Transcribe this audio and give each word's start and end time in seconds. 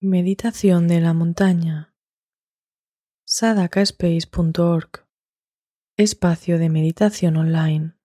Meditación 0.00 0.86
de 0.86 1.00
la 1.00 1.12
montaña. 1.12 1.92
sadakaspace.org. 3.24 5.04
Espacio 5.96 6.60
de 6.60 6.68
meditación 6.68 7.36
online. 7.36 7.96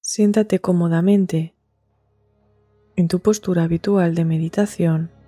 Siéntate 0.00 0.60
cómodamente 0.60 1.54
en 2.96 3.08
tu 3.08 3.20
postura 3.20 3.64
habitual 3.64 4.14
de 4.14 4.24
meditación 4.24 5.19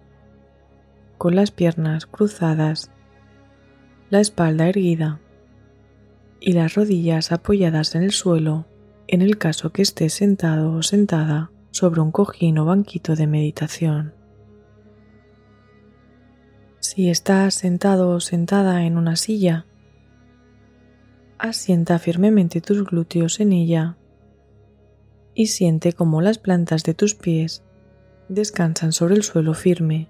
con 1.23 1.37
las 1.37 1.53
piernas 1.53 2.07
cruzadas, 2.07 2.91
la 4.11 4.19
espalda 4.19 4.69
erguida 4.69 5.21
y 6.41 6.53
las 6.53 6.75
rodillas 6.75 7.31
apoyadas 7.31 7.95
en 7.95 8.03
el 8.03 8.11
suelo 8.11 8.67
en 9.07 9.23
el 9.23 9.39
caso 9.39 9.71
que 9.71 9.83
estés 9.83 10.15
sentado 10.15 10.73
o 10.73 10.83
sentada 10.83 11.53
sobre 11.71 12.01
un 12.01 12.11
cojín 12.11 12.59
o 12.59 12.65
banquito 12.65 13.15
de 13.15 13.29
meditación. 13.29 14.15
Si 16.81 17.09
estás 17.09 17.55
sentado 17.55 18.11
o 18.11 18.19
sentada 18.19 18.85
en 18.85 18.99
una 18.99 19.15
silla, 19.15 19.67
asienta 21.39 22.01
firmemente 22.01 22.61
tus 22.61 22.83
glúteos 22.83 23.39
en 23.39 23.53
ella 23.53 23.97
y 25.37 25.47
siente 25.47 25.93
cómo 25.93 26.21
las 26.21 26.39
plantas 26.39 26.83
de 26.83 26.95
tus 26.95 27.15
pies 27.15 27.63
descansan 28.29 28.91
sobre 28.91 29.15
el 29.15 29.23
suelo 29.23 29.55
firme. 29.55 30.09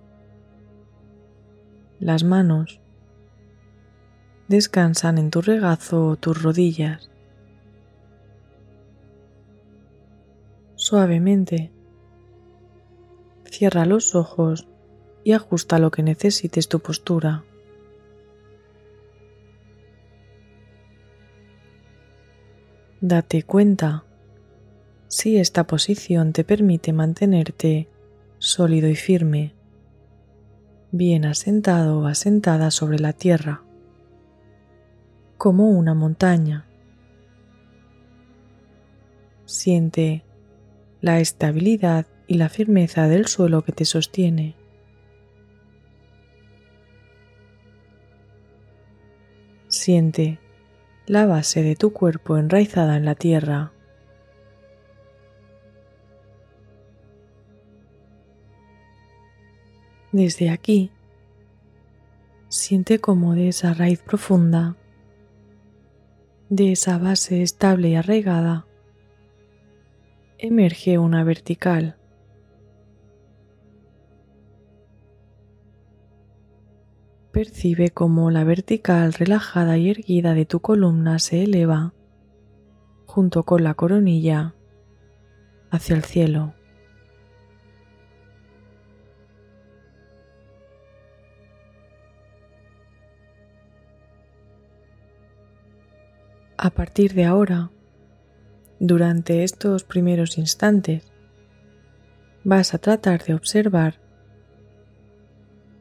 Las 2.03 2.25
manos 2.25 2.81
descansan 4.49 5.19
en 5.19 5.31
tu 5.31 5.41
regazo 5.41 6.09
o 6.09 6.17
tus 6.17 6.43
rodillas. 6.43 7.09
Suavemente, 10.75 11.71
cierra 13.45 13.87
los 13.87 14.17
ojos 14.17 14.67
y 15.23 15.31
ajusta 15.31 15.79
lo 15.79 15.93
que 15.93 16.03
necesites 16.03 16.69
tu 16.69 16.81
postura. 16.81 17.45
Date 23.01 23.45
cuenta 23.45 24.05
si 25.07 25.37
esta 25.37 25.69
posición 25.69 26.33
te 26.33 26.43
permite 26.43 26.93
mantenerte 26.93 27.89
sólido 28.39 28.89
y 28.89 28.97
firme, 28.97 29.55
bien 30.93 31.25
asentado 31.25 32.01
o 32.01 32.07
asentada 32.07 32.71
sobre 32.71 32.99
la 32.99 33.15
tierra, 33.15 33.63
como 35.39 35.71
una 35.71 35.95
montaña. 35.95 36.67
Siente 39.47 40.23
la 41.01 41.19
estabilidad 41.19 42.07
y 42.27 42.35
la 42.35 42.51
firmeza 42.51 43.09
del 43.09 43.27
suelo 43.27 43.65
que 43.65 43.73
te 43.73 43.87
sostiene. 43.87 44.55
Siente 49.69 50.39
la 51.07 51.25
base 51.25 51.63
de 51.63 51.75
tu 51.75 51.95
cuerpo 51.95 52.37
enraizada 52.37 52.99
en 52.99 53.07
la 53.07 53.15
tierra. 53.15 53.73
Desde 60.13 60.51
aquí, 60.51 60.91
siente 62.51 62.99
como 62.99 63.35
de 63.35 63.49
esa 63.49 63.73
raíz 63.73 64.03
profunda, 64.03 64.77
de 66.51 66.73
esa 66.73 66.99
base 66.99 67.41
estable 67.41 67.89
y 67.89 67.95
arraigada, 67.95 68.67
emerge 70.37 70.99
una 70.99 71.25
vertical. 71.25 71.97
Percibe 77.33 77.89
cómo 77.89 78.31
la 78.31 78.45
vertical 78.45 79.15
relajada 79.15 79.79
y 79.79 79.89
erguida 79.89 80.35
de 80.35 80.45
tu 80.45 80.61
columna 80.61 81.19
se 81.21 81.43
eleva 81.45 81.95
junto 83.07 83.45
con 83.45 83.65
la 83.65 83.73
coronilla 83.73 84.55
hacia 85.71 85.97
el 85.97 86.05
cielo. 86.05 86.53
A 96.57 96.71
partir 96.71 97.15
de 97.15 97.25
ahora, 97.25 97.71
durante 98.79 99.43
estos 99.43 99.85
primeros 99.85 100.39
instantes, 100.39 101.13
vas 102.45 102.75
a 102.75 102.79
tratar 102.79 103.23
de 103.25 103.35
observar, 103.35 104.01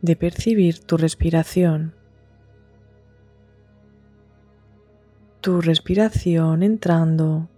de 0.02 0.16
percibir 0.16 0.80
tu 0.80 0.98
respiración. 0.98 1.94
Tu 5.42 5.62
respiración 5.62 6.64
entrando 6.64 7.50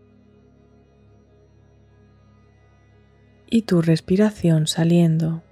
y 3.49 3.63
tu 3.63 3.81
respiración 3.81 4.67
saliendo. 4.67 5.43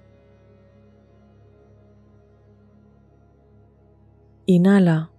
Inhala 4.46 5.11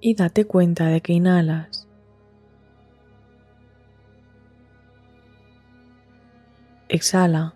y 0.00 0.14
date 0.14 0.46
cuenta 0.46 0.86
de 0.86 1.00
que 1.00 1.12
inhalas. 1.12 1.86
Exhala. 6.88 7.54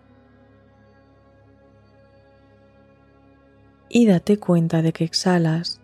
Y 3.89 4.05
date 4.05 4.37
cuenta 4.37 4.81
de 4.81 4.93
que 4.93 5.03
exhalas. 5.03 5.81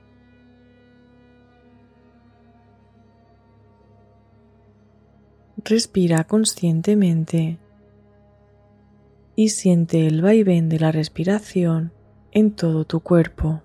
Respira 5.64 6.24
conscientemente 6.24 7.60
y 9.36 9.50
siente 9.50 10.08
el 10.08 10.22
vaivén 10.22 10.70
de 10.70 10.80
la 10.80 10.92
respiración 10.92 11.94
en 12.32 12.52
todo 12.52 12.86
tu 12.86 13.02
cuerpo. 13.02 13.62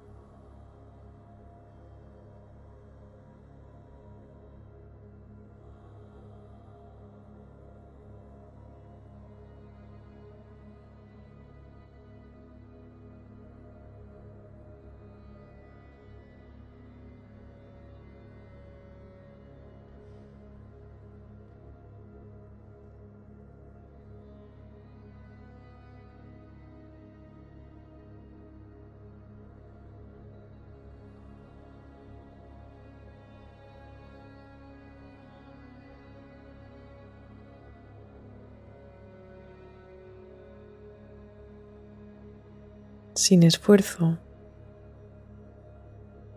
Sin 43.17 43.43
esfuerzo. 43.43 44.19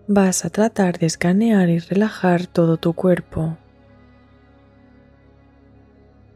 Vas 0.08 0.46
a 0.46 0.50
tratar 0.50 0.98
de 0.98 1.06
escanear 1.06 1.70
y 1.70 1.78
relajar 1.80 2.48
todo 2.48 2.78
tu 2.78 2.94
cuerpo, 2.94 3.58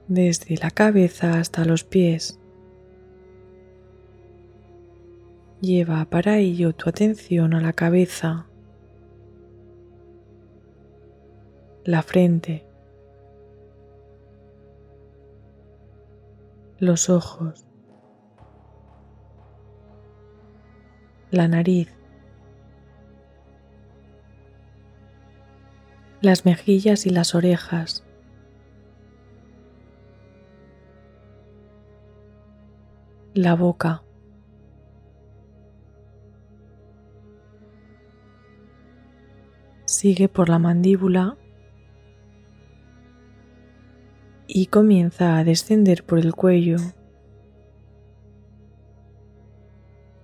desde 0.07 0.57
la 0.57 0.69
cabeza 0.69 1.39
hasta 1.39 1.65
los 1.65 1.83
pies. 1.83 2.39
Lleva 5.61 6.05
para 6.05 6.37
ello 6.37 6.75
tu 6.75 6.89
atención 6.89 7.53
a 7.53 7.61
la 7.61 7.71
cabeza, 7.71 8.45
la 11.85 12.03
frente, 12.03 12.65
los 16.79 17.09
ojos, 17.09 17.65
la 21.33 21.49
nariz, 21.49 21.89
las 26.21 26.45
mejillas 26.45 27.05
y 27.05 27.09
las 27.09 27.35
orejas. 27.35 28.05
la 33.33 33.55
boca. 33.55 34.03
Sigue 39.85 40.29
por 40.29 40.49
la 40.49 40.59
mandíbula 40.59 41.35
y 44.47 44.67
comienza 44.67 45.37
a 45.37 45.43
descender 45.43 46.05
por 46.05 46.19
el 46.19 46.33
cuello, 46.35 46.77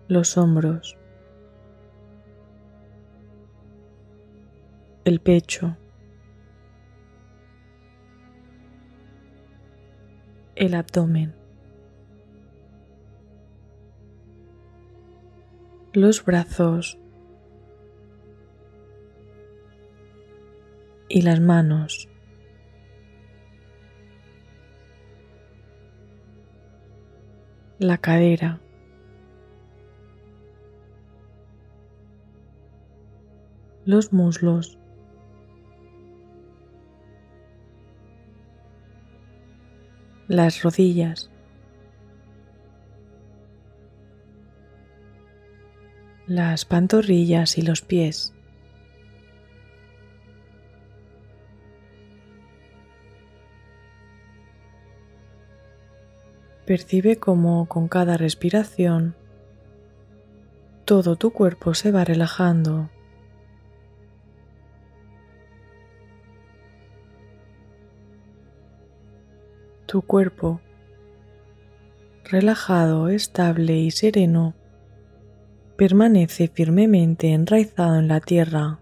los 0.08 0.38
hombros, 0.38 0.99
el 5.06 5.20
pecho, 5.20 5.78
el 10.56 10.76
abdomen, 10.76 11.34
los 15.94 16.24
brazos. 16.24 16.98
Y 21.12 21.24
las 21.24 21.40
manos. 21.40 22.08
la 27.80 27.98
cadera, 27.98 28.60
los 33.86 34.12
muslos, 34.12 34.78
las 40.30 40.62
rodillas, 40.62 41.32
las 46.28 46.66
pantorrillas 46.66 47.58
y 47.58 47.64
los 47.64 47.82
pies. 47.82 48.36
Percibe 56.68 57.18
cómo 57.18 57.68
con 57.68 57.88
cada 57.88 58.16
respiración 58.16 59.16
todo 60.86 61.16
tu 61.16 61.32
cuerpo 61.32 61.74
se 61.74 61.92
va 61.92 62.06
relajando. 62.06 62.92
Tu 69.90 70.04
cuerpo, 70.04 70.62
relajado, 72.24 73.10
estable 73.10 73.76
y 73.80 73.90
sereno, 73.90 74.54
permanece 75.78 76.48
firmemente 76.48 77.30
enraizado 77.30 77.98
en 77.98 78.08
la 78.08 78.20
tierra. 78.20 78.78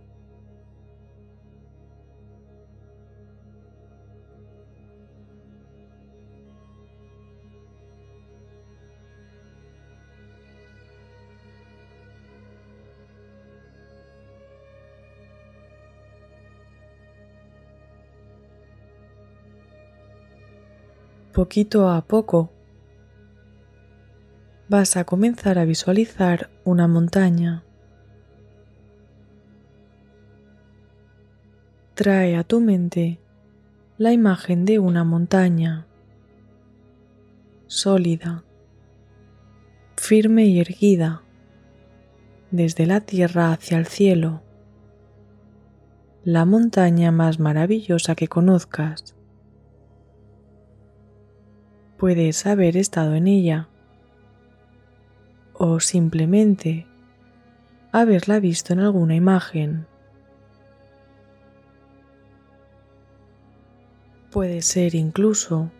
Poquito 21.37 21.87
a 21.87 22.01
poco 22.01 22.49
vas 24.69 24.97
a 24.97 25.03
comenzar 25.03 25.59
a 25.59 25.65
visualizar 25.65 26.49
una 26.63 26.87
montaña. 26.87 27.63
Trae 31.93 32.35
a 32.35 32.43
tu 32.43 32.59
mente 32.59 33.19
la 33.99 34.13
imagen 34.13 34.65
de 34.65 34.79
una 34.79 35.03
montaña 35.03 35.85
sólida, 37.67 38.43
firme 39.95 40.45
y 40.45 40.59
erguida 40.59 41.21
desde 42.49 42.87
la 42.87 43.01
tierra 43.01 43.51
hacia 43.51 43.77
el 43.77 43.85
cielo, 43.85 44.41
la 46.23 46.45
montaña 46.45 47.11
más 47.11 47.39
maravillosa 47.39 48.15
que 48.15 48.27
conozcas 48.27 49.16
puedes 51.97 52.45
haber 52.45 52.77
estado 52.77 53.15
en 53.15 53.27
ella 53.27 53.67
o 55.53 55.79
simplemente 55.79 56.85
haberla 57.91 58.39
visto 58.39 58.73
en 58.73 58.79
alguna 58.79 59.15
imagen. 59.15 59.87
Puede 64.31 64.61
ser 64.61 64.93
incluso 64.93 65.71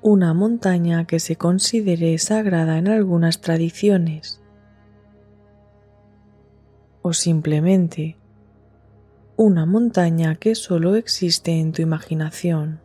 una 0.00 0.32
montaña 0.32 1.06
que 1.06 1.20
se 1.20 1.36
considere 1.36 2.16
sagrada 2.18 2.78
en 2.78 2.88
algunas 2.88 3.42
tradiciones 3.42 4.40
o 7.02 7.12
simplemente 7.12 8.16
una 9.36 9.66
montaña 9.66 10.36
que 10.36 10.54
solo 10.54 10.94
existe 10.94 11.52
en 11.60 11.72
tu 11.72 11.82
imaginación. 11.82 12.80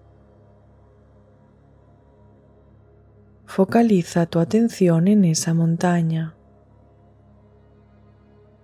Focaliza 3.55 4.25
tu 4.25 4.39
atención 4.39 5.07
en 5.07 5.23
esa 5.23 5.53
montaña, 5.53 6.35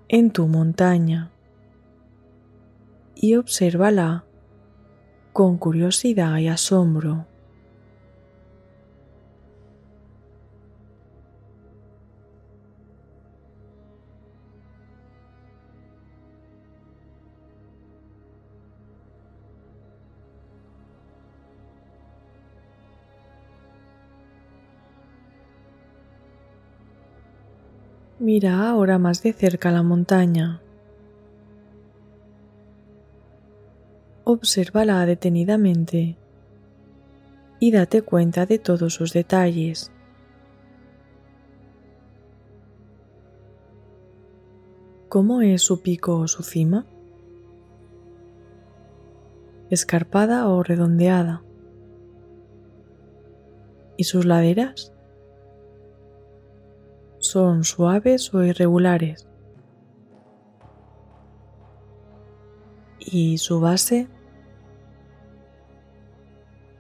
en 0.10 0.32
tu 0.32 0.50
montaña, 0.50 1.32
y 3.16 3.36
obsérvala 3.36 4.26
con 5.32 5.58
curiosidad 5.58 6.40
y 6.40 6.50
asombro. 6.50 7.26
Mira 28.34 28.70
ahora 28.70 28.98
más 28.98 29.24
de 29.24 29.34
cerca 29.34 29.72
la 29.72 29.84
montaña. 29.84 30.62
Obsérvala 34.24 35.06
detenidamente 35.06 36.16
y 37.60 37.72
date 37.72 38.04
cuenta 38.04 38.46
de 38.46 38.58
todos 38.58 38.94
sus 38.94 39.12
detalles. 39.12 39.92
¿Cómo 45.10 45.42
es 45.42 45.62
su 45.62 45.82
pico 45.82 46.16
o 46.16 46.30
su 46.30 46.42
cima? 46.44 46.86
¿Escarpada 49.70 50.48
o 50.48 50.64
redondeada? 50.64 51.44
¿Y 53.98 54.06
sus 54.06 54.24
laderas? 54.24 54.94
Son 57.32 57.64
suaves 57.64 58.34
o 58.34 58.44
irregulares. 58.44 59.26
¿Y 63.00 63.38
su 63.38 63.62
base? 63.62 64.10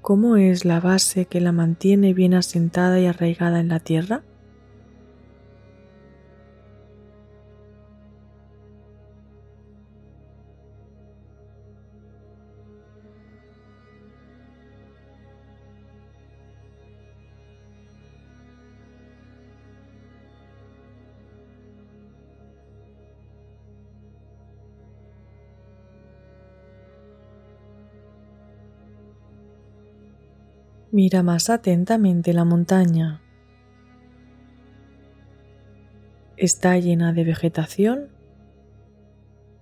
¿Cómo 0.01 0.35
es 0.35 0.65
la 0.65 0.81
base 0.81 1.25
que 1.25 1.39
la 1.39 1.53
mantiene 1.53 2.13
bien 2.13 2.33
asentada 2.33 2.99
y 2.99 3.05
arraigada 3.05 3.61
en 3.61 3.69
la 3.69 3.79
tierra? 3.79 4.23
Mira 31.03 31.23
más 31.23 31.49
atentamente 31.49 32.31
la 32.31 32.45
montaña. 32.45 33.23
¿Está 36.37 36.77
llena 36.77 37.11
de 37.11 37.23
vegetación 37.23 38.09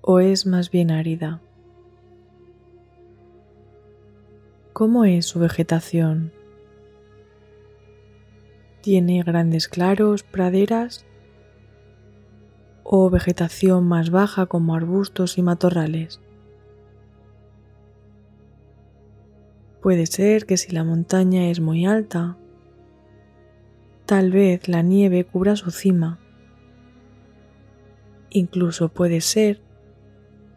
o 0.01 0.19
es 0.19 0.45
más 0.45 0.69
bien 0.69 0.91
árida? 0.91 1.39
¿Cómo 4.73 5.05
es 5.05 5.27
su 5.27 5.39
vegetación? 5.39 6.33
¿Tiene 8.81 9.23
grandes 9.23 9.69
claros, 9.69 10.23
praderas? 10.23 11.05
o 12.83 13.09
vegetación 13.09 13.87
más 13.87 14.09
baja 14.09 14.47
como 14.47 14.75
arbustos 14.75 15.37
y 15.37 15.41
matorrales. 15.41 16.19
Puede 19.81 20.05
ser 20.07 20.45
que 20.45 20.57
si 20.57 20.71
la 20.71 20.83
montaña 20.83 21.49
es 21.49 21.61
muy 21.61 21.85
alta, 21.85 22.37
tal 24.05 24.31
vez 24.31 24.67
la 24.67 24.81
nieve 24.81 25.23
cubra 25.23 25.55
su 25.55 25.71
cima. 25.71 26.19
Incluso 28.29 28.89
puede 28.89 29.21
ser 29.21 29.61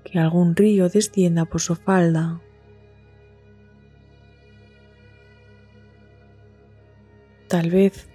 que 0.05 0.19
algún 0.19 0.57
río 0.57 0.89
descienda 0.89 1.45
por 1.45 1.61
su 1.61 1.77
falda. 1.77 2.41
Tal 7.47 7.71
vez 7.71 8.09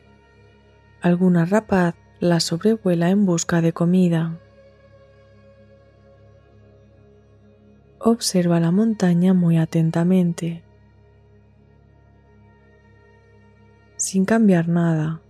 alguna 1.01 1.45
rapaz 1.45 1.95
la 2.19 2.39
sobrevuela 2.39 3.09
en 3.11 3.25
busca 3.25 3.61
de 3.61 3.71
comida. 3.71 4.39
Observa 7.99 8.59
la 8.59 8.71
montaña 8.71 9.33
muy 9.33 9.57
atentamente, 9.57 10.63
sin 13.97 14.25
cambiar 14.25 14.67
nada. 14.67 15.21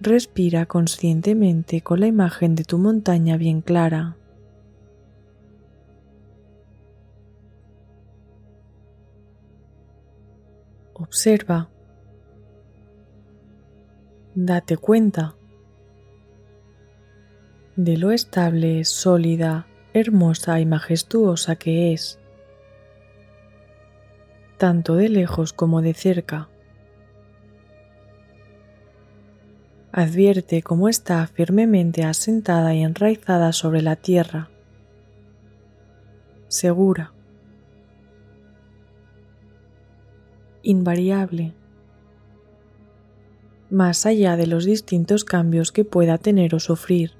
Respira 0.00 0.66
conscientemente 0.66 1.82
con 1.82 2.00
la 2.00 2.06
imagen 2.06 2.54
de 2.54 2.64
tu 2.64 2.78
montaña 2.78 3.36
bien 3.36 3.60
clara. 3.60 4.16
Observa. 10.94 11.68
Date 14.34 14.76
cuenta 14.76 15.34
de 17.76 17.96
lo 17.96 18.12
estable, 18.12 18.84
sólida, 18.84 19.66
hermosa 19.94 20.60
y 20.60 20.66
majestuosa 20.66 21.56
que 21.56 21.92
es, 21.92 22.19
tanto 24.60 24.94
de 24.94 25.08
lejos 25.08 25.54
como 25.54 25.80
de 25.80 25.94
cerca. 25.94 26.50
Advierte 29.90 30.60
cómo 30.60 30.90
está 30.90 31.26
firmemente 31.26 32.04
asentada 32.04 32.74
y 32.74 32.82
enraizada 32.82 33.54
sobre 33.54 33.80
la 33.80 33.96
tierra, 33.96 34.50
segura, 36.48 37.14
invariable, 40.62 41.54
más 43.70 44.04
allá 44.04 44.36
de 44.36 44.46
los 44.46 44.66
distintos 44.66 45.24
cambios 45.24 45.72
que 45.72 45.86
pueda 45.86 46.18
tener 46.18 46.54
o 46.54 46.60
sufrir. 46.60 47.19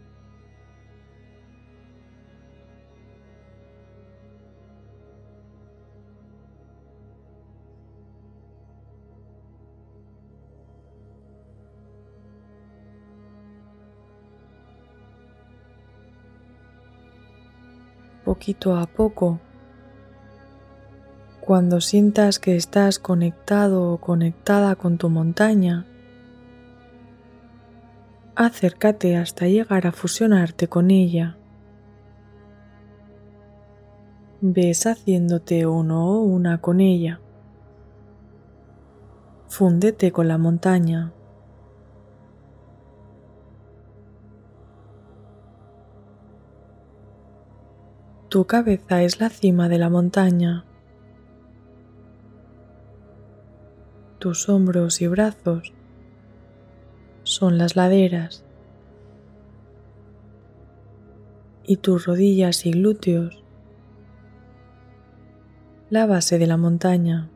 Poquito 18.41 18.75
a 18.75 18.87
poco. 18.87 19.39
Cuando 21.43 21.83
sientas 21.83 22.39
que 22.39 22.57
estás 22.57 22.99
conectado 22.99 23.93
o 23.93 23.99
conectada 23.99 24.77
con 24.77 24.97
tu 24.97 25.11
montaña, 25.11 25.85
acércate 28.35 29.19
hasta 29.19 29.47
llegar 29.47 29.87
a 29.87 29.93
fusionarte 29.93 30.69
con 30.69 30.91
ella. 30.91 31.37
Ves 34.41 34.87
haciéndote 34.87 35.67
uno 35.67 36.09
o 36.09 36.21
una 36.21 36.63
con 36.63 36.81
ella. 36.81 37.21
Fúndete 39.49 40.13
con 40.13 40.29
la 40.29 40.39
montaña. 40.39 41.13
Tu 48.31 48.45
cabeza 48.45 49.03
es 49.03 49.19
la 49.19 49.29
cima 49.29 49.69
de 49.69 49.77
la 49.77 49.91
montaña. 49.91 50.65
Tus 54.21 54.49
hombros 54.49 55.03
y 55.03 55.09
brazos 55.09 55.73
son 57.25 57.59
las 57.59 57.75
laderas. 57.75 58.45
Y 61.67 61.79
tus 61.79 62.07
rodillas 62.07 62.67
y 62.67 62.71
glúteos 62.71 63.43
la 65.89 66.07
base 66.07 66.39
de 66.39 66.47
la 66.47 66.57
montaña. 66.57 67.29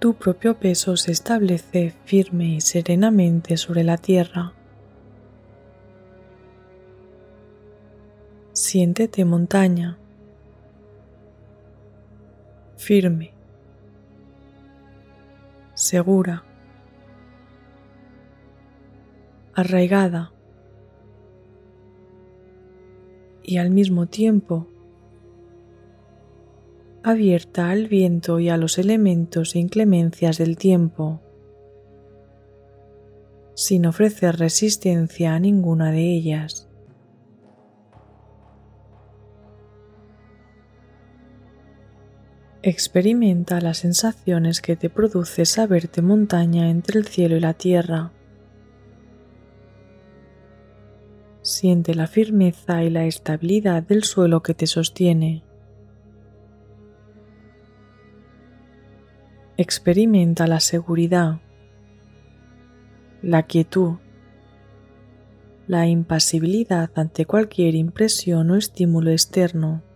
Tu 0.00 0.14
propio 0.14 0.58
peso 0.58 0.96
se 0.96 1.12
establece 1.12 1.94
firme 2.06 2.56
y 2.56 2.60
serenamente 2.60 3.56
sobre 3.56 3.84
la 3.84 3.98
tierra. 3.98 4.57
Siéntete 8.70 9.24
montaña, 9.24 9.96
firme, 12.76 13.32
segura, 15.72 16.44
arraigada. 19.54 20.34
Y 23.42 23.56
al 23.56 23.70
mismo 23.70 24.04
tiempo 24.04 24.66
abierta 27.02 27.70
al 27.70 27.88
viento 27.88 28.38
y 28.38 28.50
a 28.50 28.58
los 28.58 28.76
elementos 28.76 29.54
e 29.54 29.60
inclemencias 29.60 30.36
del 30.36 30.58
tiempo, 30.58 31.22
sin 33.54 33.86
ofrecer 33.86 34.36
resistencia 34.36 35.34
a 35.34 35.40
ninguna 35.40 35.90
de 35.90 36.02
ellas. 36.14 36.67
Experimenta 42.62 43.60
las 43.60 43.78
sensaciones 43.78 44.60
que 44.60 44.74
te 44.74 44.90
produce 44.90 45.46
saberte 45.46 46.02
montaña 46.02 46.70
entre 46.70 46.98
el 46.98 47.06
cielo 47.06 47.36
y 47.36 47.40
la 47.40 47.54
tierra. 47.54 48.10
Siente 51.40 51.94
la 51.94 52.08
firmeza 52.08 52.82
y 52.82 52.90
la 52.90 53.04
estabilidad 53.04 53.84
del 53.84 54.02
suelo 54.02 54.42
que 54.42 54.54
te 54.54 54.66
sostiene. 54.66 55.44
Experimenta 59.56 60.48
la 60.48 60.58
seguridad, 60.58 61.40
la 63.22 63.44
quietud, 63.44 63.98
la 65.68 65.86
impasibilidad 65.86 66.90
ante 66.96 67.24
cualquier 67.24 67.76
impresión 67.76 68.50
o 68.50 68.56
estímulo 68.56 69.12
externo. 69.12 69.87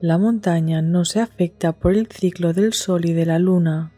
La 0.00 0.18
montaña 0.18 0.82
no 0.82 1.06
se 1.06 1.20
afecta 1.20 1.72
por 1.72 1.94
el 1.94 2.06
ciclo 2.08 2.52
del 2.52 2.74
Sol 2.74 3.06
y 3.06 3.14
de 3.14 3.24
la 3.24 3.38
Luna, 3.38 3.94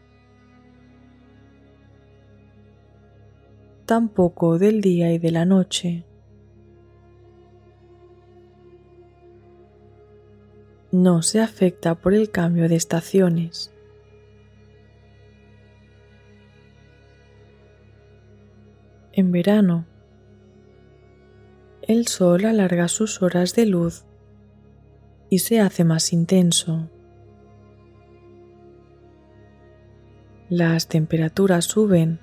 tampoco 3.85 4.57
del 4.57 4.79
día 4.79 5.11
y 5.11 5.17
de 5.17 5.31
la 5.31 5.43
noche. 5.43 6.05
No 10.93 11.21
se 11.21 11.41
afecta 11.41 11.95
por 11.95 12.13
el 12.13 12.31
cambio 12.31 12.69
de 12.69 12.75
estaciones. 12.75 13.73
En 19.11 19.33
verano, 19.33 19.85
el 21.81 22.07
sol 22.07 22.45
alarga 22.45 22.87
sus 22.87 23.21
horas 23.21 23.53
de 23.53 23.65
luz 23.65 24.05
y 25.29 25.39
se 25.39 25.59
hace 25.59 25.83
más 25.83 26.11
intenso. 26.13 26.89
Las 30.49 30.87
temperaturas 30.87 31.65
suben 31.65 32.19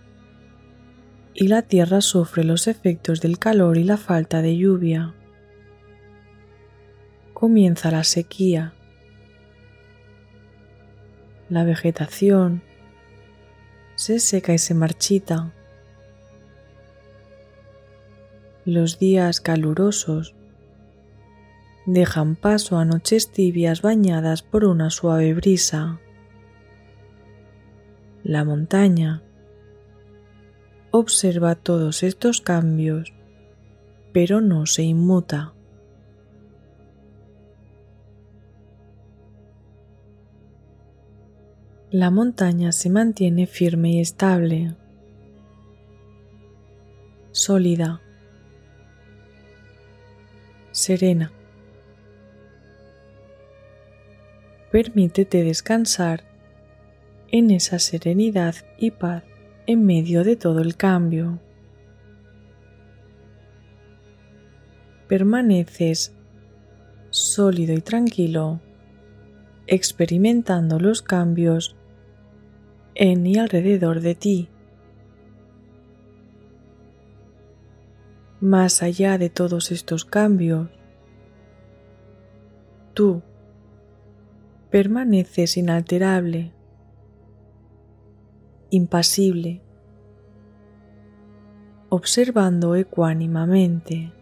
y 1.32 1.48
la 1.48 1.62
tierra 1.62 2.00
sufre 2.00 2.42
los 2.42 2.66
efectos 2.66 3.20
del 3.20 3.38
calor 3.38 3.78
y 3.78 3.84
la 3.84 3.96
falta 3.96 4.42
de 4.42 4.56
lluvia. 4.56 5.14
Comienza 7.34 7.90
la 7.90 8.02
sequía. 8.02 8.72
La 11.48 11.62
vegetación 11.62 12.62
se 13.94 14.18
seca 14.18 14.54
y 14.54 14.58
se 14.58 14.74
marchita. 14.74 15.52
Los 18.64 18.98
días 18.98 19.40
calurosos 19.40 20.34
dejan 21.86 22.36
paso 22.36 22.76
a 22.78 22.84
noches 22.84 23.30
tibias 23.30 23.80
bañadas 23.80 24.42
por 24.42 24.64
una 24.64 24.90
suave 24.90 25.32
brisa. 25.34 26.00
la 28.26 28.44
montaña, 28.44 29.22
observa 30.90 31.54
todos 31.54 32.02
estos 32.02 32.40
cambios, 32.40 33.12
pero 34.12 34.40
no 34.40 34.66
se 34.66 34.82
inmuta. 34.82 35.54
La 41.92 42.10
montaña 42.10 42.72
se 42.72 42.90
mantiene 42.90 43.46
firme 43.46 43.92
y 43.92 44.00
estable, 44.00 44.74
sólida, 47.30 48.00
serena. 50.72 51.35
Permítete 54.70 55.44
descansar 55.44 56.24
en 57.30 57.50
esa 57.50 57.78
serenidad 57.78 58.56
y 58.78 58.90
paz 58.90 59.22
en 59.66 59.86
medio 59.86 60.24
de 60.24 60.36
todo 60.36 60.60
el 60.60 60.76
cambio. 60.76 61.38
Permaneces 65.08 66.14
sólido 67.10 67.74
y 67.74 67.80
tranquilo, 67.80 68.60
experimentando 69.68 70.80
los 70.80 71.00
cambios 71.00 71.76
en 72.94 73.26
y 73.26 73.38
alrededor 73.38 74.00
de 74.00 74.14
ti. 74.14 74.48
Más 78.40 78.82
allá 78.82 79.16
de 79.16 79.30
todos 79.30 79.70
estos 79.70 80.04
cambios, 80.04 80.68
tú 82.94 83.22
permaneces 84.76 85.56
inalterable, 85.56 86.52
impasible, 88.68 89.62
observando 91.88 92.74
ecuánimamente. 92.74 94.12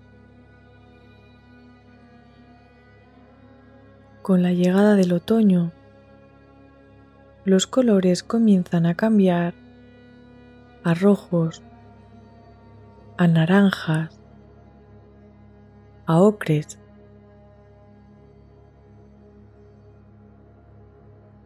Con 4.23 4.45
la 4.45 4.53
llegada 4.53 4.95
del 4.95 5.13
otoño, 5.13 5.73
los 7.45 7.67
colores 7.67 8.23
comienzan 8.23 8.87
a 8.87 8.95
cambiar 8.95 9.55
a 10.85 10.95
rojos, 10.95 11.65
a 13.17 13.27
naranjas, 13.27 14.21
a 16.07 16.21
ocres. 16.21 16.79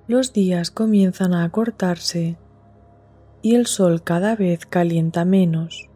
Los 0.09 0.33
días 0.33 0.71
comienzan 0.71 1.35
a 1.35 1.45
acortarse 1.45 2.39
y 3.43 3.57
el 3.57 3.67
sol 3.67 4.03
cada 4.03 4.37
vez 4.37 4.65
calienta 4.65 5.27
menos. 5.27 5.91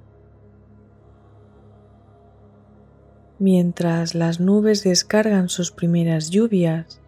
Mientras 3.39 4.15
las 4.15 4.39
nubes 4.39 4.85
descargan 4.85 5.49
sus 5.49 5.71
primeras 5.71 6.29
lluvias, 6.29 7.01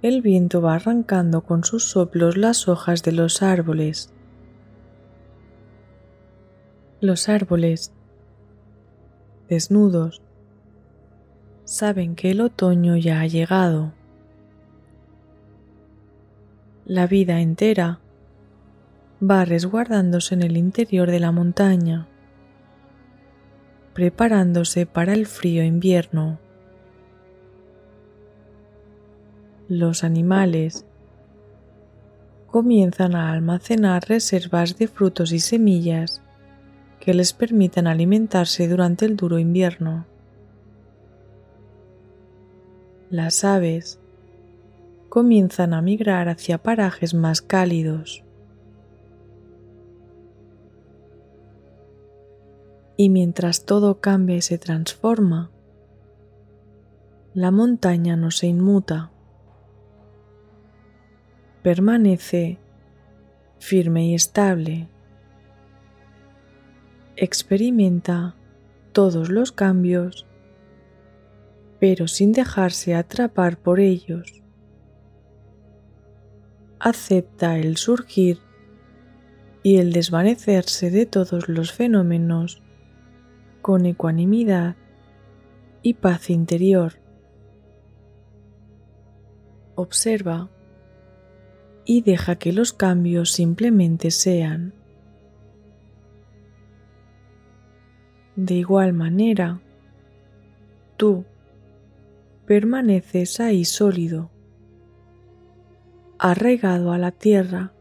el 0.00 0.22
viento 0.22 0.62
va 0.62 0.76
arrancando 0.76 1.42
con 1.42 1.62
sus 1.62 1.84
soplos 1.84 2.38
las 2.38 2.68
hojas 2.68 3.02
de 3.02 3.12
los 3.12 3.42
árboles. 3.42 4.10
Los 7.02 7.28
árboles, 7.28 7.92
desnudos, 9.50 10.22
saben 11.64 12.14
que 12.14 12.30
el 12.30 12.40
otoño 12.40 12.96
ya 12.96 13.20
ha 13.20 13.26
llegado. 13.26 13.97
La 16.88 17.06
vida 17.06 17.42
entera 17.42 18.00
va 19.22 19.44
resguardándose 19.44 20.34
en 20.34 20.42
el 20.42 20.56
interior 20.56 21.10
de 21.10 21.20
la 21.20 21.32
montaña, 21.32 22.08
preparándose 23.92 24.86
para 24.86 25.12
el 25.12 25.26
frío 25.26 25.62
invierno. 25.62 26.38
Los 29.68 30.02
animales 30.02 30.86
comienzan 32.46 33.14
a 33.14 33.32
almacenar 33.32 34.08
reservas 34.08 34.78
de 34.78 34.88
frutos 34.88 35.32
y 35.32 35.40
semillas 35.40 36.22
que 37.00 37.12
les 37.12 37.34
permitan 37.34 37.86
alimentarse 37.86 38.66
durante 38.66 39.04
el 39.04 39.14
duro 39.14 39.38
invierno. 39.38 40.06
Las 43.10 43.44
aves 43.44 43.97
comienzan 45.08 45.74
a 45.74 45.82
migrar 45.82 46.28
hacia 46.28 46.58
parajes 46.58 47.14
más 47.14 47.42
cálidos. 47.42 48.24
y 53.00 53.10
mientras 53.10 53.64
todo 53.64 54.00
cambia 54.00 54.36
y 54.36 54.42
se 54.42 54.58
transforma, 54.58 55.52
la 57.32 57.52
montaña 57.52 58.16
no 58.16 58.32
se 58.32 58.48
inmuta, 58.48 59.12
permanece 61.62 62.58
firme 63.60 64.08
y 64.08 64.14
estable, 64.14 64.88
experimenta 67.14 68.34
todos 68.90 69.30
los 69.30 69.52
cambios, 69.52 70.26
pero 71.78 72.08
sin 72.08 72.32
dejarse 72.32 72.96
atrapar 72.96 73.58
por 73.58 73.78
ellos. 73.78 74.42
Acepta 76.80 77.58
el 77.58 77.76
surgir 77.76 78.38
y 79.62 79.78
el 79.78 79.92
desvanecerse 79.92 80.90
de 80.90 81.06
todos 81.06 81.48
los 81.48 81.72
fenómenos 81.72 82.62
con 83.62 83.84
ecuanimidad 83.84 84.76
y 85.82 85.94
paz 85.94 86.30
interior. 86.30 86.94
Observa 89.74 90.48
y 91.84 92.02
deja 92.02 92.36
que 92.36 92.52
los 92.52 92.72
cambios 92.72 93.32
simplemente 93.32 94.10
sean. 94.10 94.74
De 98.36 98.54
igual 98.54 98.92
manera, 98.92 99.60
tú 100.96 101.24
permaneces 102.46 103.40
ahí 103.40 103.64
sólido, 103.64 104.30
arraigado 106.18 106.92
a 106.92 106.98
la 106.98 107.12
tierra, 107.12 107.72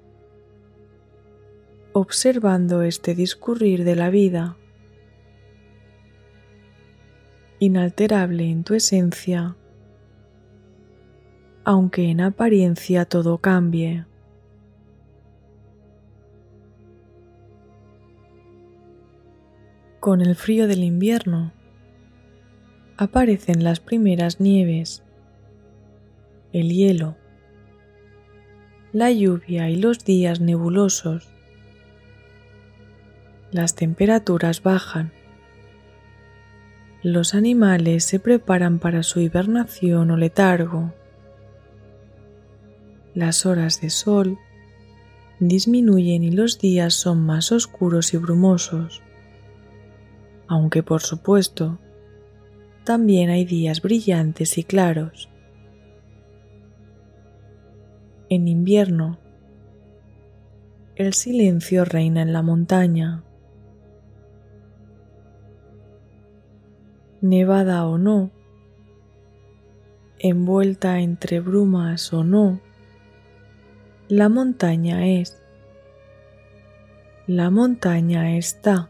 observando 1.93 2.84
este 2.84 3.15
discurrir 3.15 3.84
de 3.84 3.95
la 3.95 4.10
vida 4.10 4.58
inalterable 7.60 8.50
en 8.50 8.63
tu 8.63 8.76
esencia, 8.76 9.56
aunque 11.63 12.12
en 12.12 12.21
apariencia 12.21 13.06
todo 13.06 13.39
cambie. 13.39 14.06
Con 20.00 20.21
el 20.21 20.36
frío 20.36 20.67
del 20.67 20.84
invierno 20.84 21.52
aparecen 22.95 23.63
las 23.63 23.80
primeras 23.80 24.39
nieves, 24.39 25.04
el 26.54 26.69
hielo, 26.69 27.17
la 28.97 29.12
lluvia 29.12 29.69
y 29.69 29.75
los 29.75 30.03
días 30.03 30.39
nebulosos. 30.39 31.27
Las 33.51 33.75
temperaturas 33.75 34.63
bajan 34.63 35.12
los 37.03 37.36
animales 37.36 38.03
se 38.03 38.19
preparan 38.19 38.79
para 38.79 39.03
su 39.03 39.21
hibernación 39.21 40.10
o 40.10 40.17
letargo. 40.17 40.93
Las 43.13 43.45
horas 43.45 43.79
de 43.79 43.91
sol 43.91 44.38
disminuyen 45.39 46.23
y 46.23 46.31
los 46.31 46.57
días 46.57 46.95
son 46.95 47.23
más 47.23 47.51
oscuros 47.51 48.15
y 48.15 48.17
brumosos. 48.17 49.03
Aunque 50.47 50.81
por 50.81 51.01
supuesto, 51.01 51.79
también 52.83 53.29
hay 53.29 53.45
días 53.45 53.81
brillantes 53.81 54.57
y 54.57 54.63
claros. 54.63 55.29
En 58.30 58.48
invierno, 58.48 59.18
el 60.96 61.13
silencio 61.13 61.86
reina 61.86 62.22
en 62.22 62.34
la 62.34 62.42
montaña. 62.42 63.24
nevada 67.22 67.86
o 67.86 67.98
no, 67.98 68.30
envuelta 70.20 71.00
entre 71.00 71.40
brumas 71.40 72.13
o 72.13 72.24
no, 72.24 72.60
la 74.08 74.30
montaña 74.30 75.08
es, 75.08 75.42
la 77.26 77.50
montaña 77.50 78.38
está, 78.38 78.90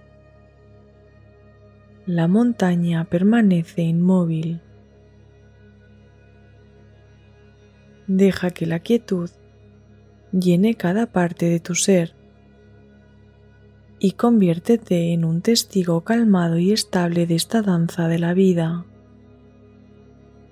la 2.05 2.27
montaña 2.27 3.05
permanece 3.05 3.81
inmóvil. 3.81 4.61
Deja 8.07 8.51
que 8.51 8.65
la 8.65 8.79
quietud 8.79 9.29
llene 10.31 10.75
cada 10.75 11.07
parte 11.11 11.47
de 11.47 11.59
tu 11.59 11.75
ser 11.75 12.15
y 13.99 14.11
conviértete 14.11 15.13
en 15.13 15.25
un 15.25 15.41
testigo 15.41 16.01
calmado 16.01 16.57
y 16.57 16.71
estable 16.71 17.25
de 17.25 17.35
esta 17.35 17.61
danza 17.61 18.07
de 18.07 18.19
la 18.19 18.33
vida. 18.33 18.85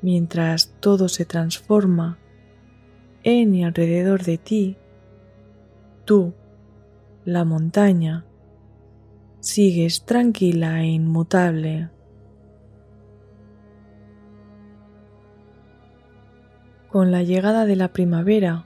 Mientras 0.01 0.73
todo 0.79 1.07
se 1.09 1.25
transforma 1.25 2.17
en 3.23 3.55
y 3.55 3.63
alrededor 3.63 4.23
de 4.23 4.37
ti, 4.37 4.77
tú, 6.05 6.33
la 7.23 7.43
montaña, 7.43 8.25
sigues 9.39 10.05
tranquila 10.05 10.81
e 10.81 10.87
inmutable. 10.87 11.89
Con 16.95 17.11
la 17.11 17.23
llegada 17.23 17.65
de 17.65 17.75
la 17.75 17.89
primavera, 17.89 18.63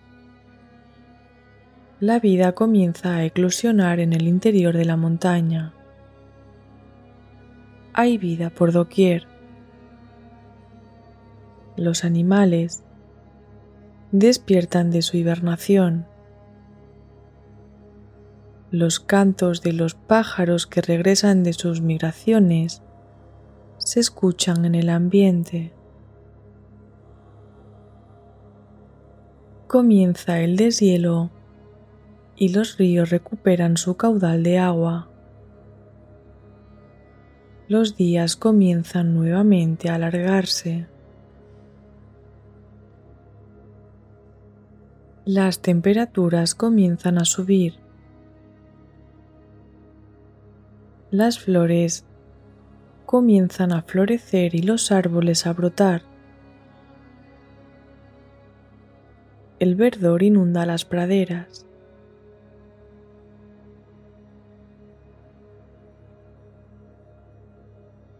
la 1.99 2.19
vida 2.19 2.51
comienza 2.51 3.15
a 3.15 3.25
eclosionar 3.25 3.99
en 3.99 4.13
el 4.13 4.27
interior 4.27 4.77
de 4.77 4.85
la 4.85 4.97
montaña. 4.97 5.73
Hay 7.91 8.19
vida 8.19 8.51
por 8.51 8.71
doquier. 8.71 9.25
Los 11.75 12.03
animales 12.03 12.83
despiertan 14.11 14.91
de 14.91 15.01
su 15.01 15.17
hibernación. 15.17 16.05
Los 18.69 18.99
cantos 18.99 19.63
de 19.63 19.73
los 19.73 19.95
pájaros 19.95 20.67
que 20.67 20.81
regresan 20.81 21.41
de 21.41 21.53
sus 21.53 21.81
migraciones 21.81 22.83
se 23.79 23.99
escuchan 23.99 24.65
en 24.65 24.75
el 24.75 24.89
ambiente. 24.89 25.73
Comienza 29.69 30.39
el 30.39 30.55
deshielo 30.55 31.29
y 32.35 32.49
los 32.49 32.79
ríos 32.79 33.11
recuperan 33.11 33.77
su 33.77 33.97
caudal 33.97 34.41
de 34.41 34.57
agua. 34.57 35.09
Los 37.67 37.95
días 37.95 38.35
comienzan 38.35 39.13
nuevamente 39.13 39.91
a 39.91 39.93
alargarse. 39.93 40.87
Las 45.23 45.59
temperaturas 45.59 46.55
comienzan 46.55 47.19
a 47.19 47.25
subir. 47.25 47.75
Las 51.11 51.37
flores 51.37 52.05
comienzan 53.05 53.71
a 53.71 53.83
florecer 53.83 54.55
y 54.55 54.63
los 54.63 54.91
árboles 54.91 55.45
a 55.45 55.53
brotar. 55.53 56.08
El 59.59 59.75
verdor 59.75 60.23
inunda 60.23 60.65
las 60.65 60.85
praderas. 60.85 61.65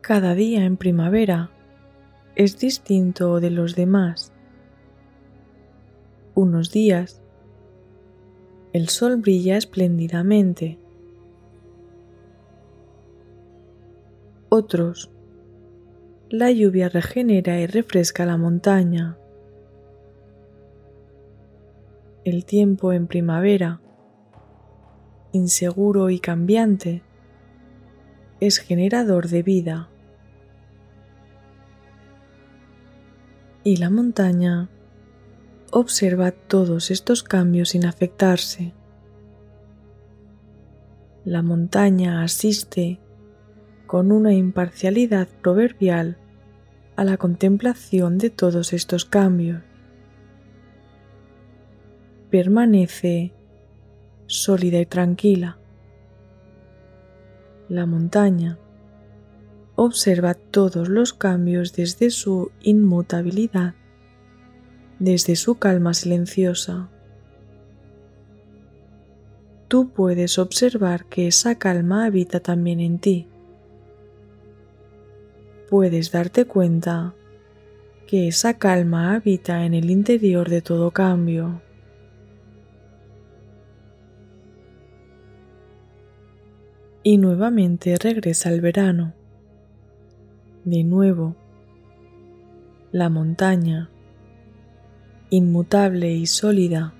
Cada 0.01 0.35
día 0.35 0.65
en 0.65 0.75
primavera 0.75 1.51
es 2.35 2.59
distinto 2.59 3.39
de 3.39 3.51
los 3.51 3.75
demás. 3.75 4.33
Unos 6.35 6.71
días 6.71 7.21
el 8.71 8.89
sol 8.89 9.15
brilla 9.17 9.57
espléndidamente. 9.57 10.77
Otros, 14.49 15.09
la 16.29 16.51
lluvia 16.51 16.89
regenera 16.89 17.59
y 17.59 17.65
refresca 17.65 18.25
la 18.25 18.37
montaña. 18.37 19.17
El 22.25 22.45
tiempo 22.45 22.93
en 22.93 23.07
primavera, 23.07 23.81
inseguro 25.31 26.09
y 26.09 26.19
cambiante, 26.19 27.03
es 28.39 28.59
generador 28.59 29.27
de 29.27 29.43
vida. 29.43 29.89
y 33.63 33.77
la 33.77 33.89
montaña 33.89 34.69
observa 35.71 36.31
todos 36.31 36.91
estos 36.91 37.23
cambios 37.23 37.69
sin 37.69 37.85
afectarse. 37.85 38.73
La 41.25 41.41
montaña 41.41 42.23
asiste 42.23 42.99
con 43.85 44.11
una 44.11 44.33
imparcialidad 44.33 45.27
proverbial 45.27 46.17
a 46.95 47.03
la 47.03 47.17
contemplación 47.17 48.17
de 48.17 48.29
todos 48.29 48.73
estos 48.73 49.05
cambios. 49.05 49.61
Permanece 52.29 53.33
sólida 54.27 54.79
y 54.79 54.85
tranquila. 54.85 55.57
La 57.69 57.87
montaña 57.87 58.59
observa 59.75 60.35
todos 60.35 60.89
los 60.89 61.13
cambios 61.13 61.73
desde 61.73 62.11
su 62.11 62.51
inmutabilidad, 62.61 63.73
desde 64.99 65.35
su 65.35 65.55
calma 65.55 65.95
silenciosa. 65.95 66.89
Tú 69.67 69.89
puedes 69.89 70.37
observar 70.37 71.05
que 71.05 71.27
esa 71.27 71.55
calma 71.55 72.05
habita 72.05 72.41
también 72.41 72.79
en 72.79 72.99
ti. 72.99 73.27
Puedes 75.67 76.11
darte 76.11 76.45
cuenta 76.45 77.15
que 78.05 78.27
esa 78.27 78.55
calma 78.55 79.15
habita 79.15 79.65
en 79.65 79.73
el 79.73 79.89
interior 79.89 80.49
de 80.49 80.61
todo 80.61 80.91
cambio. 80.91 81.61
Y 87.01 87.17
nuevamente 87.17 87.95
regresa 87.97 88.49
el 88.49 88.59
verano 88.61 89.13
de 90.65 90.83
nuevo 90.83 91.35
la 92.91 93.07
montaña, 93.07 93.89
inmutable 95.29 96.11
y 96.11 96.25
sólida, 96.25 96.93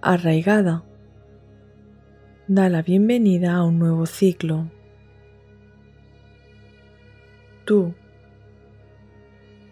arraigada, 0.00 0.84
da 2.46 2.68
la 2.68 2.82
bienvenida 2.82 3.54
a 3.54 3.64
un 3.64 3.78
nuevo 3.78 4.06
ciclo. 4.06 4.70
Tú, 7.64 7.94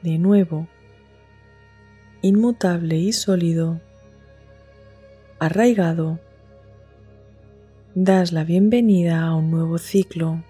de 0.02 0.18
nuevo, 0.18 0.66
inmutable 2.22 2.96
y 2.96 3.12
sólido, 3.12 3.80
arraigado, 5.38 6.18
das 7.94 8.32
la 8.32 8.44
bienvenida 8.44 9.22
a 9.22 9.34
un 9.34 9.50
nuevo 9.50 9.78
ciclo. 9.78 10.42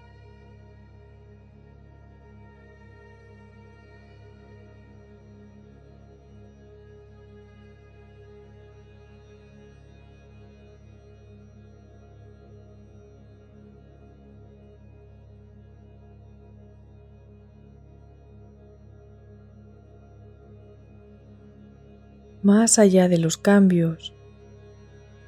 más 22.41 22.79
allá 22.79 23.07
de 23.07 23.17
los 23.19 23.37
cambios 23.37 24.13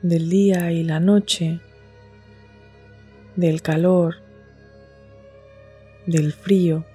del 0.01 0.29
día 0.29 0.71
y 0.71 0.83
la 0.83 0.99
noche, 0.99 1.59
del 3.41 3.61
calor, 3.61 4.15
del 6.05 6.31
frío, 6.31 6.85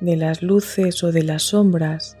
de 0.00 0.16
las 0.16 0.42
luces 0.42 1.02
o 1.02 1.10
de 1.10 1.24
las 1.24 1.42
sombras, 1.42 2.16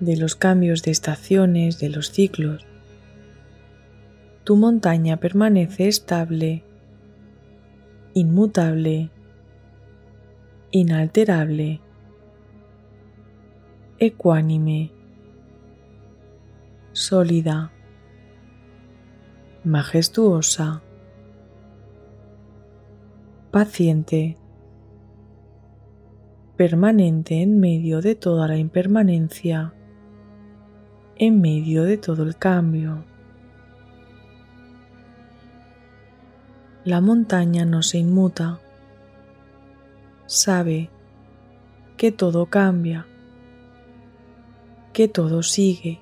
de 0.00 0.16
los 0.16 0.34
cambios 0.34 0.82
de 0.82 0.92
estaciones, 0.92 1.78
de 1.78 1.90
los 1.90 2.10
ciclos. 2.10 2.64
Tu 4.44 4.56
montaña 4.56 5.18
permanece 5.18 5.86
estable, 5.88 6.62
inmutable, 8.14 9.10
inalterable 10.70 11.82
ecuánime, 14.00 14.90
sólida, 16.92 17.70
majestuosa, 19.64 20.82
paciente, 23.50 24.36
permanente 26.56 27.42
en 27.42 27.60
medio 27.60 28.00
de 28.00 28.14
toda 28.14 28.48
la 28.48 28.56
impermanencia, 28.56 29.74
en 31.16 31.40
medio 31.40 31.84
de 31.84 31.98
todo 31.98 32.22
el 32.22 32.36
cambio. 32.36 33.04
La 36.84 37.00
montaña 37.00 37.64
no 37.64 37.82
se 37.82 37.98
inmuta, 37.98 38.60
sabe 40.26 40.90
que 42.00 42.12
todo 42.12 42.46
cambia. 42.46 43.06
Que 44.94 45.06
todo 45.06 45.42
sigue, 45.42 46.00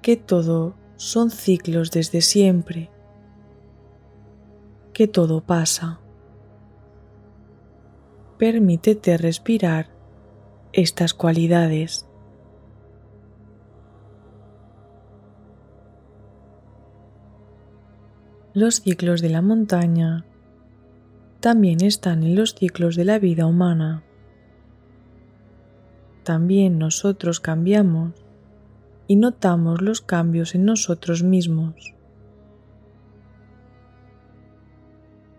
que 0.00 0.16
todo 0.16 0.74
son 0.96 1.30
ciclos 1.30 1.90
desde 1.90 2.20
siempre, 2.20 2.90
que 4.92 5.08
todo 5.08 5.40
pasa. 5.40 6.00
Permítete 8.38 9.16
respirar 9.16 9.90
estas 10.72 11.14
cualidades. 11.14 12.06
Los 18.54 18.82
ciclos 18.82 19.22
de 19.22 19.30
la 19.30 19.40
montaña 19.40 20.26
también 21.40 21.82
están 21.82 22.22
en 22.22 22.36
los 22.36 22.54
ciclos 22.54 22.96
de 22.96 23.04
la 23.04 23.18
vida 23.18 23.46
humana. 23.46 24.04
También 26.22 26.78
nosotros 26.78 27.40
cambiamos 27.40 28.21
y 29.06 29.16
notamos 29.16 29.82
los 29.82 30.00
cambios 30.00 30.54
en 30.54 30.64
nosotros 30.64 31.22
mismos. 31.22 31.94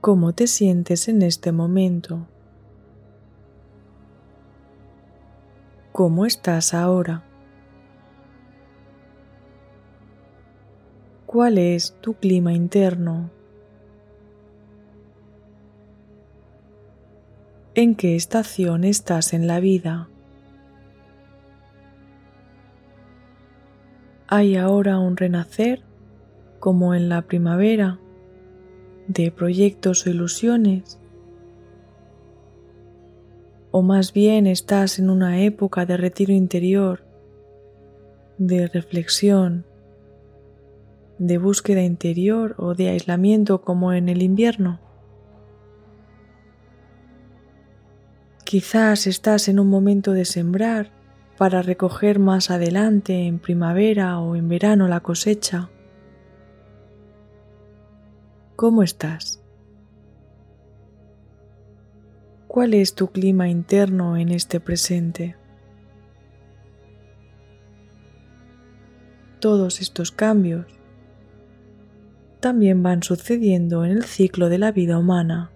¿Cómo 0.02 0.34
te 0.34 0.48
sientes 0.48 1.08
en 1.08 1.22
este 1.22 1.52
momento? 1.52 2.28
¿Cómo 5.94 6.26
estás 6.26 6.74
ahora? 6.74 7.24
¿Cuál 11.26 11.58
es 11.58 11.96
tu 12.02 12.16
clima 12.16 12.54
interno? 12.54 13.32
¿En 17.76 17.96
qué 17.96 18.16
estación 18.16 18.84
estás 18.84 19.34
en 19.34 19.48
la 19.48 19.60
vida? 19.60 20.10
¿Hay 24.36 24.56
ahora 24.56 24.98
un 24.98 25.16
renacer, 25.16 25.84
como 26.60 26.96
en 26.96 27.08
la 27.08 27.22
primavera, 27.22 28.00
de 29.08 29.30
proyectos 29.30 30.08
o 30.08 30.10
ilusiones? 30.10 31.00
¿O 33.70 33.84
más 33.84 34.12
bien 34.12 34.48
estás 34.48 34.98
en 34.98 35.12
una 35.12 35.42
época 35.42 35.86
de 35.86 35.98
retiro 35.98 36.34
interior, 36.34 37.06
de 38.40 38.66
reflexión, 38.66 39.68
de 41.20 41.38
búsqueda 41.38 41.84
interior 41.84 42.56
o 42.58 42.74
de 42.74 42.90
aislamiento 42.90 43.62
como 43.62 43.94
en 43.94 44.10
el 44.10 44.24
invierno. 44.24 44.80
Quizás 48.46 49.06
estás 49.06 49.48
en 49.48 49.60
un 49.60 49.68
momento 49.68 50.12
de 50.12 50.26
sembrar 50.26 51.03
para 51.38 51.62
recoger 51.62 52.20
más 52.20 52.52
adelante 52.52 53.26
en 53.26 53.40
primavera 53.40 54.20
o 54.20 54.36
en 54.36 54.48
verano 54.48 54.88
la 54.88 55.00
cosecha. 55.00 55.70
¿Cómo 58.56 58.84
estás? 58.84 59.42
¿Cuál 62.48 62.76
es 62.76 62.94
tu 62.94 63.08
clima 63.08 63.50
interno 63.50 64.16
en 64.16 64.30
este 64.30 64.60
presente? 64.60 65.36
Todos 69.40 69.82
estos 69.82 70.12
cambios 70.12 70.68
también 72.40 72.84
van 72.84 73.02
sucediendo 73.02 73.86
en 73.86 73.92
el 73.92 74.04
ciclo 74.04 74.50
de 74.50 74.58
la 74.60 74.72
vida 74.72 75.00
humana. 75.00 75.50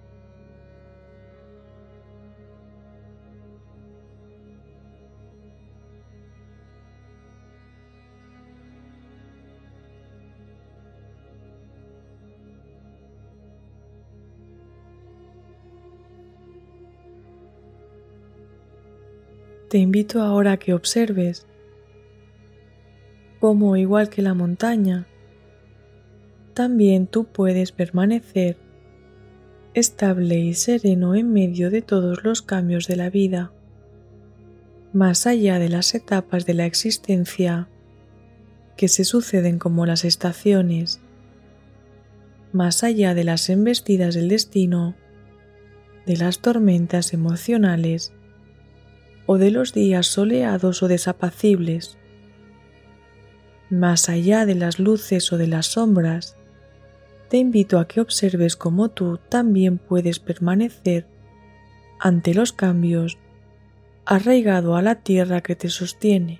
Te 19.69 19.79
invito 19.79 20.21
ahora 20.21 20.53
a 20.53 20.57
que 20.57 20.73
observes 20.73 21.45
cómo, 23.41 23.75
igual 23.75 24.09
que 24.09 24.21
la 24.21 24.33
montaña, 24.33 25.07
también 26.53 27.05
tú 27.05 27.25
puedes 27.25 27.71
permanecer 27.71 28.57
estable 29.73 30.39
y 30.39 30.53
sereno 30.53 31.15
en 31.15 31.33
medio 31.33 31.69
de 31.69 31.81
todos 31.81 32.23
los 32.23 32.41
cambios 32.41 32.87
de 32.87 32.95
la 32.95 33.09
vida, 33.09 33.51
más 34.93 35.27
allá 35.27 35.59
de 35.59 35.69
las 35.69 35.93
etapas 35.93 36.45
de 36.45 36.53
la 36.53 36.65
existencia 36.65 37.67
que 38.77 38.87
se 38.87 39.03
suceden 39.03 39.59
como 39.59 39.85
las 39.85 40.05
estaciones, 40.05 41.01
más 42.53 42.83
allá 42.83 43.13
de 43.13 43.25
las 43.25 43.49
embestidas 43.49 44.15
del 44.15 44.29
destino, 44.29 44.95
de 46.05 46.15
las 46.15 46.39
tormentas 46.39 47.13
emocionales 47.13 48.13
o 49.27 49.37
de 49.37 49.51
los 49.51 49.73
días 49.73 50.07
soleados 50.07 50.81
o 50.81 50.87
desapacibles, 50.87 51.99
más 53.69 54.09
allá 54.09 54.45
de 54.45 54.55
las 54.55 54.79
luces 54.79 55.31
o 55.31 55.37
de 55.37 55.47
las 55.47 55.67
sombras, 55.67 56.37
te 57.29 57.37
invito 57.37 57.77
a 57.77 57.87
que 57.87 57.99
observes 57.99 58.55
cómo 58.55 58.89
tú 58.89 59.19
también 59.29 59.77
puedes 59.77 60.19
permanecer 60.19 61.05
ante 61.99 62.33
los 62.33 62.53
cambios 62.53 63.17
arraigado 64.05 64.77
a 64.77 64.81
la 64.81 64.95
tierra 64.95 65.41
que 65.41 65.57
te 65.57 65.69
sostiene, 65.69 66.39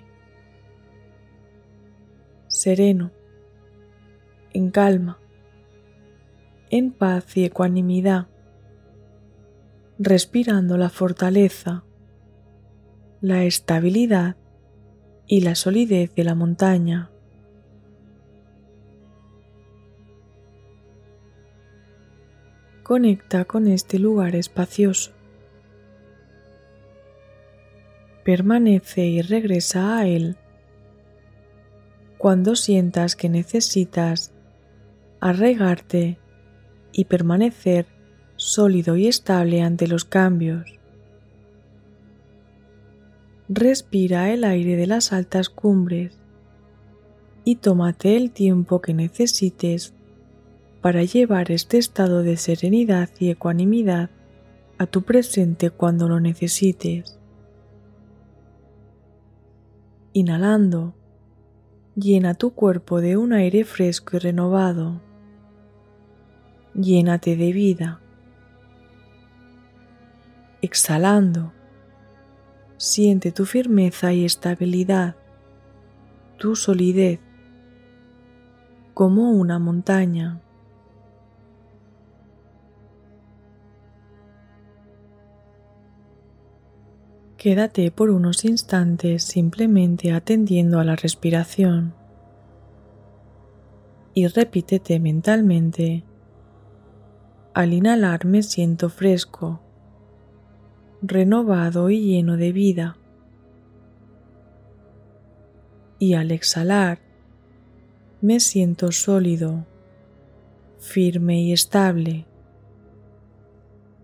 sereno, 2.46 3.12
en 4.54 4.70
calma, 4.70 5.18
en 6.70 6.92
paz 6.92 7.36
y 7.36 7.44
ecuanimidad, 7.44 8.28
respirando 9.98 10.78
la 10.78 10.88
fortaleza, 10.88 11.84
la 13.20 13.44
estabilidad 13.44 14.36
y 15.26 15.40
la 15.40 15.54
solidez 15.54 16.14
de 16.14 16.24
la 16.24 16.34
montaña. 16.34 17.10
conecta 22.88 23.44
con 23.44 23.68
este 23.68 23.98
lugar 23.98 24.34
espacioso. 24.34 25.12
Permanece 28.24 29.04
y 29.04 29.20
regresa 29.20 29.98
a 29.98 30.06
él 30.06 30.38
cuando 32.16 32.56
sientas 32.56 33.14
que 33.14 33.28
necesitas 33.28 34.32
arraigarte 35.20 36.18
y 36.90 37.04
permanecer 37.04 37.84
sólido 38.36 38.96
y 38.96 39.06
estable 39.06 39.60
ante 39.60 39.86
los 39.86 40.06
cambios. 40.06 40.77
Respira 43.50 44.30
el 44.30 44.44
aire 44.44 44.76
de 44.76 44.86
las 44.86 45.12
altas 45.14 45.48
cumbres 45.48 46.18
y 47.44 47.56
tómate 47.56 48.14
el 48.14 48.30
tiempo 48.30 48.82
que 48.82 48.92
necesites 48.92 49.94
para 50.82 51.02
llevar 51.02 51.50
este 51.50 51.78
estado 51.78 52.22
de 52.22 52.36
serenidad 52.36 53.08
y 53.18 53.30
ecuanimidad 53.30 54.10
a 54.76 54.84
tu 54.84 55.02
presente 55.02 55.70
cuando 55.70 56.10
lo 56.10 56.20
necesites. 56.20 57.18
Inhalando, 60.12 60.94
llena 61.96 62.34
tu 62.34 62.50
cuerpo 62.50 63.00
de 63.00 63.16
un 63.16 63.32
aire 63.32 63.64
fresco 63.64 64.16
y 64.16 64.18
renovado. 64.20 65.00
Llénate 66.74 67.34
de 67.34 67.52
vida. 67.54 68.00
Exhalando, 70.60 71.54
siente 72.78 73.32
tu 73.32 73.44
firmeza 73.44 74.12
y 74.14 74.24
estabilidad, 74.24 75.16
tu 76.38 76.56
solidez, 76.56 77.20
como 78.94 79.32
una 79.32 79.58
montaña. 79.58 80.40
Quédate 87.36 87.90
por 87.90 88.10
unos 88.10 88.44
instantes 88.44 89.22
simplemente 89.22 90.12
atendiendo 90.12 90.80
a 90.80 90.84
la 90.84 90.96
respiración 90.96 91.94
y 94.12 94.26
repítete 94.26 94.98
mentalmente, 94.98 96.02
al 97.54 97.72
inhalar 97.72 98.24
me 98.24 98.42
siento 98.42 98.88
fresco, 98.88 99.60
renovado 101.02 101.90
y 101.90 102.00
lleno 102.00 102.36
de 102.36 102.52
vida. 102.52 102.96
Y 105.98 106.14
al 106.14 106.30
exhalar 106.30 106.98
me 108.20 108.40
siento 108.40 108.92
sólido, 108.92 109.64
firme 110.78 111.40
y 111.42 111.52
estable. 111.52 112.26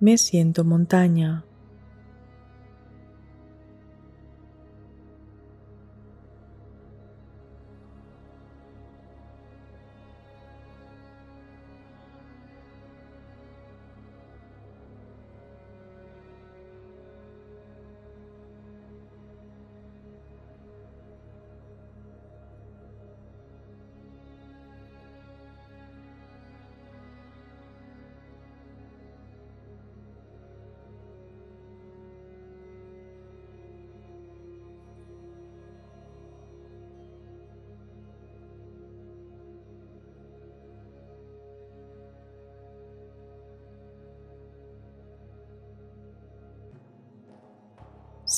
Me 0.00 0.18
siento 0.18 0.64
montaña. 0.64 1.44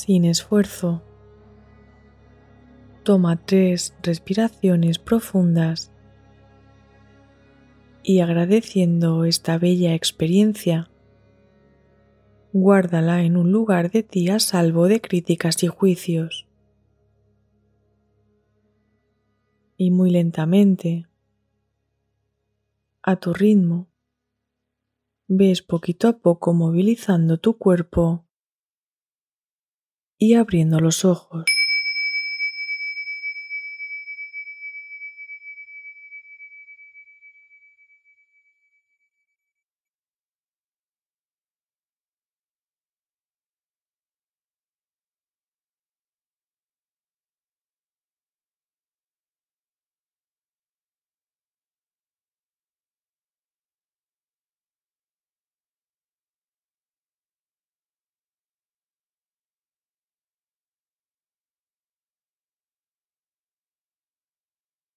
Sin 0.07 0.23
esfuerzo. 0.23 1.03
Toma 3.03 3.35
tres 3.45 3.93
respiraciones 4.01 4.99
profundas 4.99 5.91
y 8.03 8.21
agradeciendo 8.21 9.25
esta 9.25 9.57
bella 9.57 9.93
experiencia, 9.95 10.89
guárdala 12.53 13.23
en 13.23 13.35
un 13.35 13.51
lugar 13.51 13.91
de 13.91 14.03
ti 14.03 14.29
a 14.29 14.39
salvo 14.39 14.87
de 14.87 15.01
críticas 15.01 15.61
y 15.63 15.67
juicios. 15.67 16.47
Y 19.75 19.91
muy 19.91 20.09
lentamente, 20.09 21.05
a 23.01 23.17
tu 23.17 23.33
ritmo, 23.33 23.89
ves 25.27 25.61
poquito 25.61 26.07
a 26.07 26.17
poco 26.19 26.53
movilizando 26.53 27.37
tu 27.39 27.57
cuerpo 27.57 28.26
y 30.17 30.35
abriendo 30.35 30.79
los 30.79 31.05
ojos. 31.05 31.56